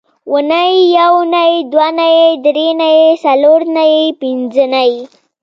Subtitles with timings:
[0.31, 4.93] اونۍ یونۍ دونۍ درېنۍ څلورنۍ پینځنۍ